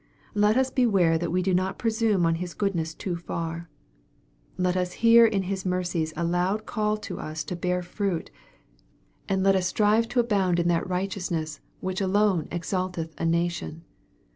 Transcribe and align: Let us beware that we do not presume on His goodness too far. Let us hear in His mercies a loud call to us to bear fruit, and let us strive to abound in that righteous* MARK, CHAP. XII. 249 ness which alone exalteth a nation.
Let 0.33 0.57
us 0.57 0.71
beware 0.71 1.19
that 1.19 1.31
we 1.31 1.43
do 1.43 1.53
not 1.53 1.77
presume 1.77 2.25
on 2.25 2.33
His 2.41 2.55
goodness 2.55 2.95
too 2.95 3.15
far. 3.17 3.69
Let 4.57 4.75
us 4.75 4.93
hear 4.93 5.27
in 5.27 5.43
His 5.43 5.63
mercies 5.63 6.11
a 6.17 6.23
loud 6.23 6.65
call 6.65 6.97
to 6.97 7.19
us 7.19 7.43
to 7.43 7.55
bear 7.55 7.83
fruit, 7.83 8.31
and 9.29 9.43
let 9.43 9.55
us 9.55 9.67
strive 9.67 10.07
to 10.07 10.19
abound 10.19 10.59
in 10.59 10.67
that 10.69 10.89
righteous* 10.89 11.29
MARK, 11.29 11.45
CHAP. 11.45 11.51
XII. 11.51 11.61
249 11.81 11.85
ness 11.85 11.85
which 11.85 12.01
alone 12.01 12.47
exalteth 12.51 13.13
a 13.19 13.25
nation. 13.27 13.83